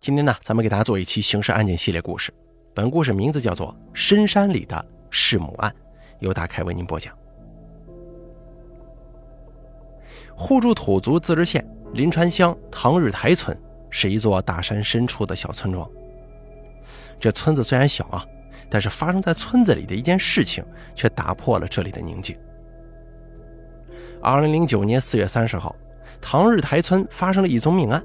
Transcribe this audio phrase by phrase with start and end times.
[0.00, 2.32] 今天呢，咱们给大家做一期刑事案件系列故事。
[2.72, 5.70] 本故事名字叫做《深山里的弑母案》，
[6.20, 7.14] 由大开为您播讲。
[10.34, 13.54] 互助土族自治县临川乡唐日台村
[13.90, 15.86] 是一座大山深处的小村庄。
[17.20, 18.24] 这村子虽然小啊，
[18.70, 20.64] 但是发生在村子里的一件事情
[20.94, 22.34] 却打破了这里的宁静。
[24.22, 25.76] 二零零九年四月三十号，
[26.22, 28.02] 唐日台村发生了一宗命案。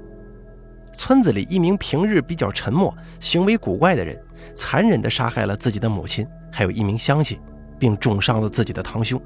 [0.96, 4.20] 村子里一名平日比较沉默、行为古怪的人，
[4.56, 7.38] 残忍地杀害了自己的母亲，还有一名乡亲，
[7.78, 9.20] 并重伤了自己的堂兄。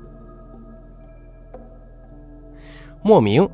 [3.02, 3.48] 莫名，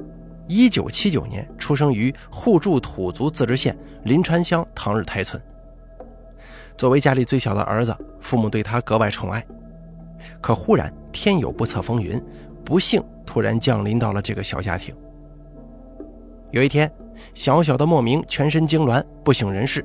[0.48, 5.41] 一九七九年出生于互助土族自治县临川乡唐日台村。
[6.77, 9.45] 作为家里最小的儿子，父母对他格外宠爱。
[10.41, 12.20] 可忽然天有不测风云，
[12.64, 14.95] 不幸突然降临到了这个小家庭。
[16.51, 16.91] 有一天。
[17.34, 19.84] 小小的莫名全身痉挛，不省人事。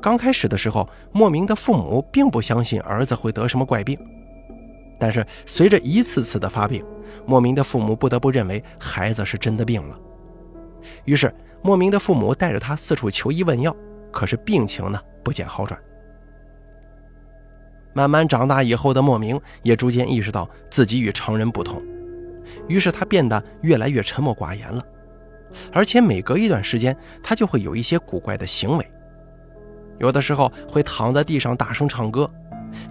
[0.00, 3.98] 刚开始的时候，莫名的父母并不相信儿子会得什么怪病，
[4.98, 6.84] 但是随着一次次的发病，
[7.26, 9.98] 莫名的父母不得不认为孩子是真的病了。
[11.04, 13.74] 于是，莫名的父母带着他四处求医问药，
[14.10, 15.78] 可是病情呢不见好转。
[17.92, 21.82] 慢慢长大以后的莫名也逐渐意识到自己与常人不同，
[22.68, 24.82] 于是他变得越来越沉默寡言了。
[25.72, 28.90] 而且每隔一段时间，他就会有一些古怪的行为，
[29.98, 32.30] 有的时候会躺在地上大声唱歌，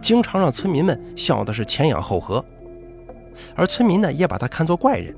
[0.02, 2.44] 经常让村民们笑的是前仰后合。
[3.56, 5.14] 而村民呢，也把他看作怪人，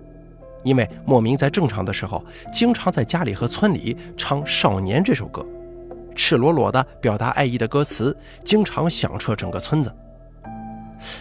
[0.64, 5.46] 因为莫名在正常的时候，经常在家里和村里唱《少年》这首歌，
[6.16, 9.94] 赤裸裸的表达爱意的歌词，经常响彻整个村子。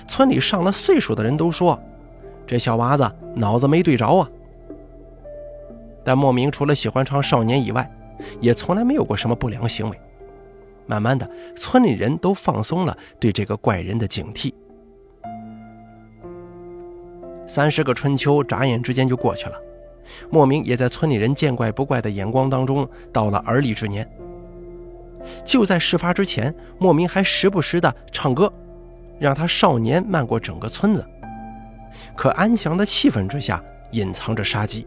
[0.09, 1.79] 村里上了岁数的人都说，
[2.47, 4.27] 这小娃子脑子没对着啊。
[6.07, 7.91] 但莫名除了喜欢唱少年以外，
[8.41, 10.01] 也从来没有过什么不良行为。
[10.87, 14.55] 慢慢的，村里人都放松了对这个怪人的警惕。
[17.49, 19.61] 三十个春秋眨眼之间就过去了，
[20.31, 24.09] 莫名也在村里人见怪不怪的眼光当中到了而立之年。
[25.45, 28.53] 就在事发之前，莫名还时不时的唱歌，
[29.19, 31.05] 让他少年漫过整个村子。
[32.15, 33.61] 可安详的气氛之下，
[33.91, 34.87] 隐藏着杀机。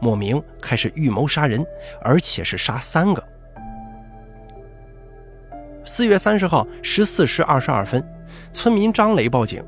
[0.00, 1.64] 莫名开始预谋杀人，
[2.00, 3.22] 而且是杀三个。
[5.84, 8.02] 四月三十号十四时二十二分，
[8.52, 9.62] 村民张磊报警，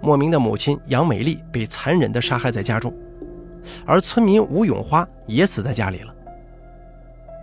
[0.00, 2.94] 莫名的母亲杨美丽被残忍地杀害在家中，
[3.84, 6.14] 而村民吴永花也死在家里了。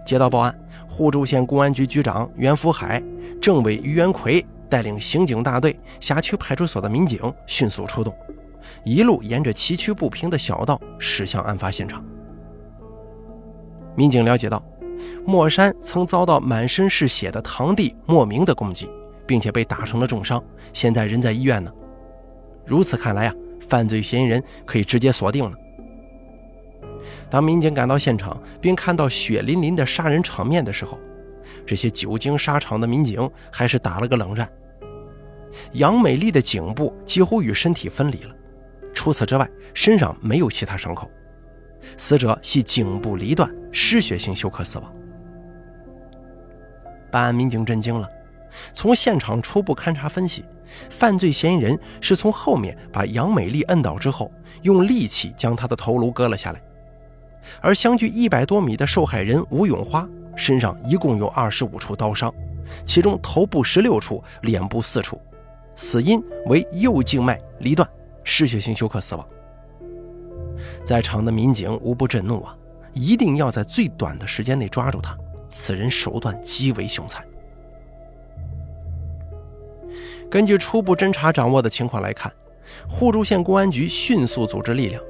[0.06, 0.56] 接到报案，
[0.88, 3.02] 互助县公安局局长袁福海、
[3.42, 8.16] 政委于元奎带领刑警大队、辖区派出所的民警迅速出动，
[8.84, 12.06] 一路沿着崎岖不平的小道驶向案发现场。
[13.96, 14.64] 民警了解到，
[15.26, 18.90] 莫山曾遭到满身是血的堂弟莫名的攻击，
[19.26, 21.72] 并且被打成了重伤，现在人在医院呢。
[22.66, 23.34] 如此看来啊，
[23.70, 25.56] 犯罪嫌疑人可以直接锁定了。
[27.30, 31.00] 当民警赶到现场，并看到血淋淋的杀人场面的时候，
[31.66, 34.50] 这些久经沙场的民警还是打了个冷战。
[35.74, 38.36] 杨美丽的颈部几乎与身体分离了，
[38.94, 41.10] 除此之外，身上没有其他伤口。
[41.98, 44.94] 死者系颈部离断，失血性休克死亡。
[47.12, 48.10] 办案民警震惊了，
[48.74, 50.44] 从现场初步勘查分析，
[50.90, 54.32] 犯罪嫌疑人是从后面把杨美丽摁倒之后，
[54.64, 56.62] 用利器将她的头颅割了下来。
[57.62, 62.34] 而相距一百多米的受害人吴永花身上一共有二十五处刀伤，
[62.84, 65.22] 其中头部十六处，脸部四处，
[65.76, 67.88] 死因为右静脉离断，
[68.24, 69.26] 失血性休克死亡。
[70.84, 72.56] 在场的民警无不震怒啊！
[72.94, 75.18] 一定要在最短的时间内抓住他。
[75.50, 77.24] 此人手段极为凶残。
[80.30, 82.32] 根据初步侦查掌握的情况来看，
[82.90, 85.02] 互助县公安局迅速组织力量，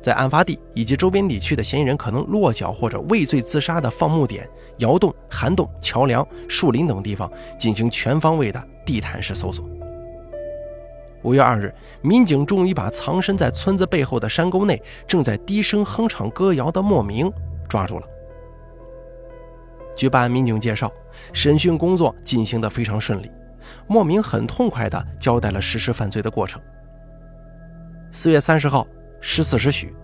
[0.00, 4.48] 在案发地以及周边地区的嫌疑人可能落脚或者畏罪自杀的放牧点、
[4.78, 9.64] 窑洞、涵洞、桥梁、树林等地方进行全方位的地毯式搜索。
[11.24, 17.32] 五月二日，民警终于把藏身在村子背后的山沟内、正在低声哼唱歌谣的莫名
[17.66, 18.06] 抓住了。
[19.96, 20.92] 据办案民警介绍，
[21.32, 23.30] 审讯工作进行得非常顺利，
[23.86, 26.60] 莫名很痛快地交代了实施犯罪的过程。
[28.12, 28.86] 四月三十号
[29.22, 29.94] 十四时许，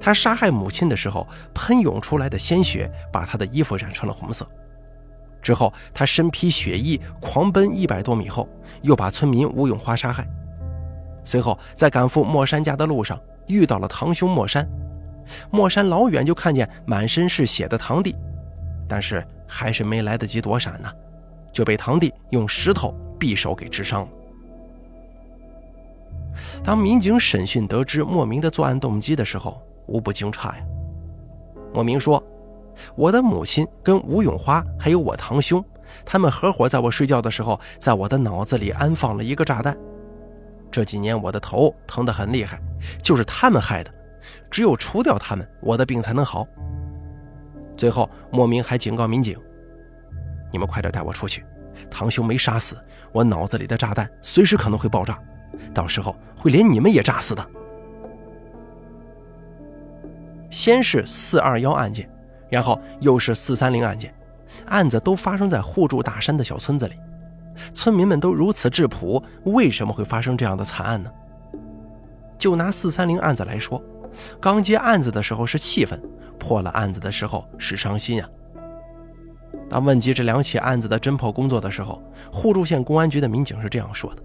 [0.00, 4.44] 他杀害母亲的时候，喷涌出来的鲜血把他的衣服染成了红色。
[5.40, 8.48] 之后，他身披血衣，狂奔一百多米后，
[8.82, 10.26] 又把村民吴永花杀害。
[11.24, 14.68] 随后，在赶赴莫山家的路上，遇到了堂兄莫山。
[15.50, 18.16] 莫山老远就看见满身是血的堂弟，
[18.88, 20.90] 但是还是没来得及躲闪呢，
[21.52, 24.08] 就被堂弟用石头匕首给致伤了。
[26.64, 30.62] 当民警审讯得知莫名的作案动机的时候，无不惊诧呀。
[31.72, 32.22] 莫名说
[32.96, 35.64] ：“我的母亲跟吴永花还有我堂兄，
[36.04, 39.76] 他们合伙在我睡觉的时候，在我的脑子里安放了一个炸弹。
[40.70, 42.60] 这几年我的头疼得很厉害，
[43.02, 43.92] 就是他们害的。
[44.50, 46.46] 只有除掉他们，我的病才能好。”
[47.76, 49.38] 最后，莫名还警告民警
[50.52, 51.44] ：“你们快点带我出去，
[51.90, 52.76] 堂兄没杀死
[53.12, 55.18] 我，脑子里的炸弹随时可能会爆炸。”
[55.74, 57.46] 到时候会连你们也炸死的。
[60.50, 62.08] 先是四二幺案件，
[62.48, 64.14] 然后又是四三零案件，
[64.66, 66.94] 案子都发生在互助大山的小村子里，
[67.74, 71.10] 村民们都如此质朴，为什么会发生这样的惨案呢？
[72.38, 73.82] 就拿四三零案子来说，
[74.40, 76.00] 刚接案子的时候是气愤，
[76.38, 78.28] 破了案子的时候是伤心啊。
[79.68, 82.02] 当问及这两起案子的侦破工作的时候，
[82.32, 84.22] 互助县公安局的民警是这样说的。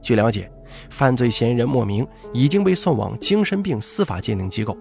[0.00, 0.50] 据了解，
[0.90, 4.76] 犯罪嫌疑人莫名已经被送往精神病司法鉴定机构。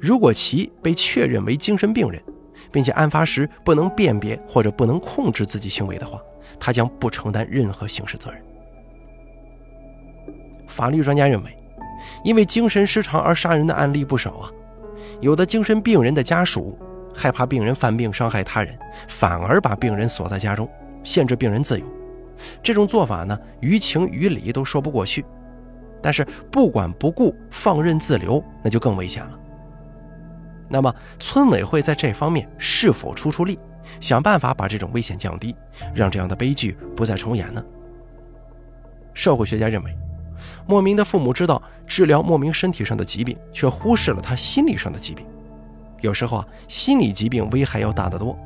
[0.00, 2.22] 如果其被确认为精神病人，
[2.70, 6.20] 并且案发时不能辨别或者不能控制自己行为的话，
[6.58, 8.42] 他将不承担任何刑事责任。
[10.66, 11.56] 法律专家认为，
[12.24, 14.50] 因为精神失常而杀人的案例不少啊。
[15.20, 16.78] 有的精神病人的家属
[17.14, 18.76] 害怕病人犯病伤害他人，
[19.08, 20.68] 反而把病人锁在家中，
[21.02, 21.86] 限制病人自由。
[22.62, 25.24] 这种做法呢，于情于理都说不过去，
[26.02, 29.38] 但是不管不顾、放任自流，那就更危险了。
[30.68, 33.58] 那么，村委会在这方面是否出出力，
[34.00, 35.54] 想办法把这种危险降低，
[35.94, 37.64] 让这样的悲剧不再重演呢？
[39.12, 39.96] 社会学家认为，
[40.66, 45.24] 莫名的父母知道治疗莫名身体上的疾病，却忽视了他心理上的疾病。
[46.00, 48.36] 有时候啊，心理疾病危害要大得多。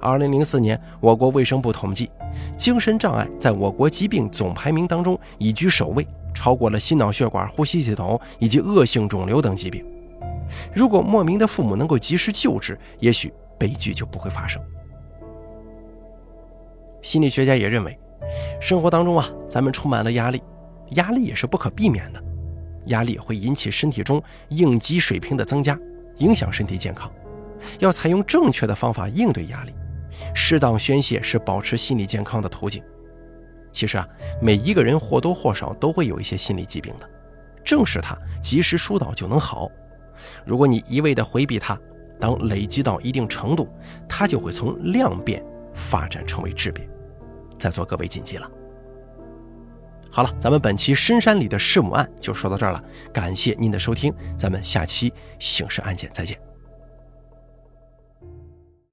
[0.00, 2.10] 二零零四年，我国卫生部统计，
[2.58, 9.82] 精神障碍在我国疾病总排名当中已居首位，超过了心脑血管、呼吸系统以及恶性肿瘤等疾病。
[10.74, 14.62] 如果莫名的父母能够及时救治，也许悲剧就不会发生。
[17.02, 17.98] 心理学家也认为，
[18.60, 20.42] 生活当中啊，咱们充满了压力，
[20.90, 22.22] 压力也是不可避免的，
[22.86, 25.78] 压力会引起身体中应激水平的增加，
[26.18, 27.10] 影响身体健康。
[27.78, 29.74] 要采用正确的方法应对压力。
[30.32, 32.82] 适当宣泄是保持心理健康的途径。
[33.72, 34.08] 其实啊，
[34.40, 37.10] 每一个人或多或少都会有一些心理疾病的，
[37.64, 39.68] 正视它，及时疏导就能好。
[40.46, 41.76] 如果你一味的回避它，
[42.20, 43.68] 当累积到一定程度，
[44.08, 45.44] 它就会从量变
[45.74, 46.88] 发展成为质变。
[47.58, 48.50] 在座各位谨记了。
[50.10, 52.82] 好了，咱们本期深山里的弑母案就说到这儿了，
[53.12, 56.38] 感谢您的收听，咱们下期刑事案件再见。